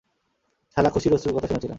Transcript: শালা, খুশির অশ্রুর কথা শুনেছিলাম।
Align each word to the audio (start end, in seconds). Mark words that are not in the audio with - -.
শালা, 0.77 0.89
খুশির 0.89 1.13
অশ্রুর 1.13 1.35
কথা 1.35 1.47
শুনেছিলাম। 1.47 1.69